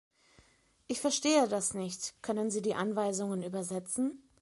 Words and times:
Ich 0.87 0.99
verstehe 0.99 1.47
das 1.47 1.75
nicht; 1.75 2.15
können 2.23 2.49
Sie 2.49 2.63
die 2.63 2.73
Anweisungen 2.73 3.43
übersetzen? 3.43 4.23